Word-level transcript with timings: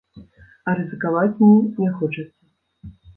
А 0.69 0.73
рызыкаваць 0.79 1.33
мне 1.41 1.57
не 1.83 1.91
хочацца. 1.99 2.49